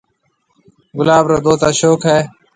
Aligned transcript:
گلاب 0.97 1.25
رو 1.29 1.37
دوست 1.45 1.63
اشوڪ 1.69 2.01
ھيََََ 2.09 2.17